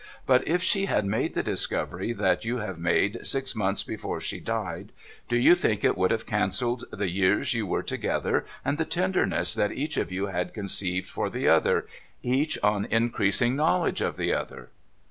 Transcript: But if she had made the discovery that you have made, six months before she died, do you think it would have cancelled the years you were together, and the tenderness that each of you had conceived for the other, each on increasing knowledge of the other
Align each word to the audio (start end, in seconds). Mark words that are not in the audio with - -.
But 0.25 0.47
if 0.47 0.63
she 0.63 0.87
had 0.87 1.05
made 1.05 1.35
the 1.35 1.43
discovery 1.43 2.11
that 2.11 2.43
you 2.43 2.57
have 2.57 2.79
made, 2.79 3.19
six 3.21 3.55
months 3.55 3.83
before 3.83 4.19
she 4.19 4.39
died, 4.39 4.91
do 5.29 5.37
you 5.37 5.53
think 5.53 5.83
it 5.83 5.95
would 5.95 6.09
have 6.09 6.25
cancelled 6.25 6.85
the 6.91 7.07
years 7.11 7.53
you 7.53 7.67
were 7.67 7.83
together, 7.83 8.43
and 8.65 8.79
the 8.79 8.83
tenderness 8.85 9.53
that 9.53 9.71
each 9.71 9.97
of 9.97 10.11
you 10.11 10.25
had 10.25 10.55
conceived 10.55 11.07
for 11.07 11.29
the 11.29 11.47
other, 11.47 11.85
each 12.23 12.57
on 12.63 12.85
increasing 12.85 13.55
knowledge 13.55 14.01
of 14.01 14.17
the 14.17 14.33
other 14.33 14.71